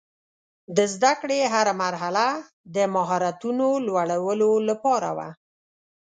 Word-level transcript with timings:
د 0.75 0.79
زده 0.93 1.13
کړې 1.21 1.39
هره 1.53 1.73
مرحله 1.83 2.25
د 2.75 2.77
مهارتونو 2.95 3.67
لوړولو 3.87 4.49
لپاره 4.69 5.09
وه. 5.17 5.29